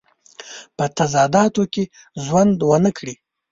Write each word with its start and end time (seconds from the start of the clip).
په 0.77 0.85
تضاداتو 0.97 1.63
کې 1.73 1.83
ژوند 2.25 2.57
ونه 2.69 2.91
کړي. 2.97 3.15